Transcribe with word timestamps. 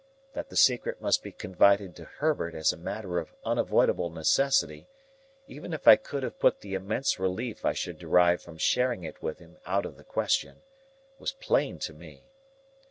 That 0.33 0.49
the 0.49 0.55
secret 0.55 0.99
must 0.99 1.21
be 1.21 1.31
confided 1.31 1.95
to 1.95 2.05
Herbert 2.05 2.55
as 2.55 2.73
a 2.73 2.75
matter 2.75 3.19
of 3.19 3.35
unavoidable 3.45 4.09
necessity, 4.09 4.87
even 5.45 5.73
if 5.75 5.87
I 5.87 5.95
could 5.95 6.23
have 6.23 6.39
put 6.39 6.61
the 6.61 6.73
immense 6.73 7.19
relief 7.19 7.63
I 7.63 7.73
should 7.73 7.99
derive 7.99 8.41
from 8.41 8.57
sharing 8.57 9.03
it 9.03 9.21
with 9.21 9.37
him 9.37 9.59
out 9.63 9.85
of 9.85 9.97
the 9.97 10.03
question, 10.03 10.63
was 11.19 11.33
plain 11.33 11.77
to 11.85 11.93
me. 11.93 12.23